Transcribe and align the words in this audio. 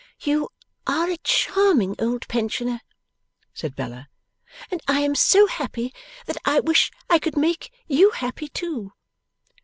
'You 0.19 0.49
are 0.87 1.11
a 1.11 1.17
charming 1.17 1.95
old 1.99 2.27
pensioner,' 2.27 2.81
said 3.53 3.75
Bella, 3.75 4.07
'and 4.71 4.81
I 4.87 5.01
am 5.01 5.13
so 5.13 5.45
happy 5.45 5.93
that 6.25 6.37
I 6.43 6.59
wish 6.59 6.89
I 7.07 7.19
could 7.19 7.37
make 7.37 7.71
you 7.85 8.09
happy, 8.09 8.47
too. 8.47 8.93